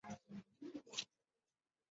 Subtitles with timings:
[0.03, 1.05] 好温暖好爽